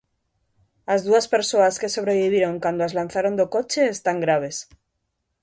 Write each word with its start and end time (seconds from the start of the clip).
As 0.93 1.01
dúas 1.07 1.25
persoas 1.35 1.75
que 1.81 1.89
sobreviviron 1.95 2.53
cando 2.63 2.81
as 2.83 2.95
lanzaron 2.99 3.33
do 3.39 3.45
coche 3.55 3.81
están 3.95 4.17
graves. 4.25 4.57